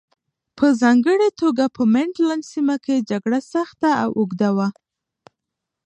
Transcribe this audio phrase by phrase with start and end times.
[0.57, 4.67] په ځانګړې توګه په مینډلنډ سیمه کې جګړه سخته او اوږده وه.